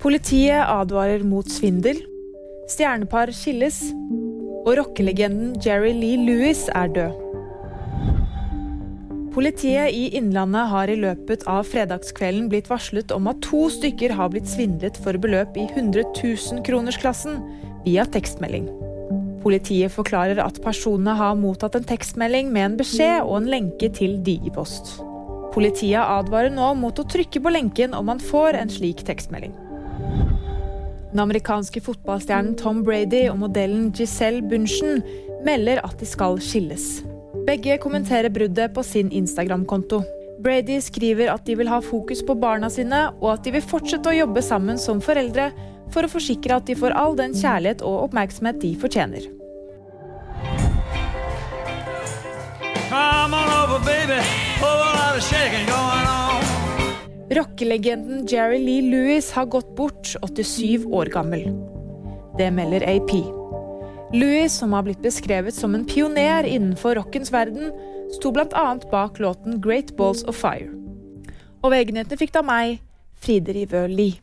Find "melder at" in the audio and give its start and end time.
35.46-35.98